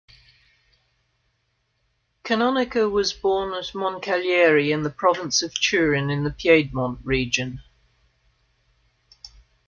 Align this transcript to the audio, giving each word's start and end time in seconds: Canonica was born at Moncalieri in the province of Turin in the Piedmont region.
Canonica 2.23 2.89
was 2.89 3.13
born 3.13 3.53
at 3.53 3.75
Moncalieri 3.75 4.71
in 4.71 4.81
the 4.81 4.89
province 4.89 5.43
of 5.43 5.53
Turin 5.61 6.09
in 6.09 6.23
the 6.23 6.31
Piedmont 6.31 6.97
region. 7.03 7.61